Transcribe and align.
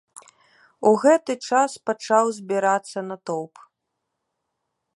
У 0.91 0.93
гэты 1.03 1.35
час 1.49 1.71
пачаў 1.89 2.25
збірацца 2.37 2.99
натоўп. 3.11 3.53